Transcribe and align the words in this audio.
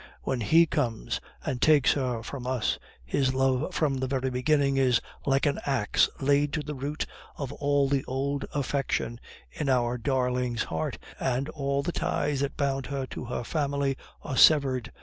When 0.23 0.41
HE 0.41 0.65
comes 0.65 1.21
and 1.45 1.61
takes 1.61 1.93
her 1.93 2.23
from 2.23 2.47
us, 2.47 2.79
his 3.05 3.35
love 3.35 3.71
from 3.75 3.97
the 3.97 4.07
very 4.07 4.31
beginning 4.31 4.77
is 4.77 4.99
like 5.27 5.45
an 5.45 5.59
axe 5.63 6.09
laid 6.19 6.53
to 6.53 6.63
the 6.63 6.73
root 6.73 7.05
of 7.37 7.53
all 7.53 7.87
the 7.87 8.03
old 8.05 8.45
affection 8.51 9.19
in 9.51 9.69
our 9.69 9.99
darling's 9.99 10.63
heart, 10.63 10.97
and 11.19 11.49
all 11.49 11.83
the 11.83 11.91
ties 11.91 12.39
that 12.39 12.57
bound 12.57 12.87
her 12.87 13.05
to 13.11 13.25
her 13.25 13.43
family 13.43 13.95
are 14.23 14.37
severed. 14.37 14.91